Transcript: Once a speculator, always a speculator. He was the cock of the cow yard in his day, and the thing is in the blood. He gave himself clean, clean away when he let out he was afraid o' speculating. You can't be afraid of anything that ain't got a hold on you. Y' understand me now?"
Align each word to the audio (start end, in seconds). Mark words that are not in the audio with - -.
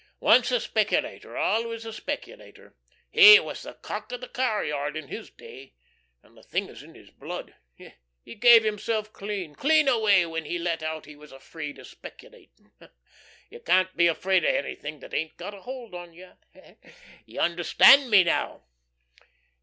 Once 0.19 0.49
a 0.49 0.59
speculator, 0.59 1.37
always 1.37 1.85
a 1.85 1.93
speculator. 1.93 2.73
He 3.11 3.39
was 3.39 3.61
the 3.61 3.75
cock 3.75 4.11
of 4.11 4.19
the 4.21 4.27
cow 4.29 4.61
yard 4.61 4.97
in 4.97 5.09
his 5.09 5.29
day, 5.29 5.75
and 6.23 6.35
the 6.35 6.41
thing 6.41 6.69
is 6.69 6.81
in 6.81 6.93
the 6.93 7.11
blood. 7.11 7.53
He 8.23 8.33
gave 8.33 8.63
himself 8.63 9.13
clean, 9.13 9.53
clean 9.53 9.87
away 9.87 10.25
when 10.25 10.45
he 10.45 10.57
let 10.57 10.81
out 10.81 11.05
he 11.05 11.15
was 11.15 11.31
afraid 11.31 11.79
o' 11.79 11.83
speculating. 11.83 12.71
You 13.51 13.59
can't 13.59 13.95
be 13.95 14.07
afraid 14.07 14.43
of 14.43 14.55
anything 14.55 15.01
that 15.01 15.13
ain't 15.13 15.37
got 15.37 15.53
a 15.53 15.61
hold 15.61 15.93
on 15.93 16.13
you. 16.13 16.31
Y' 17.27 17.37
understand 17.37 18.09
me 18.09 18.23
now?" 18.23 18.63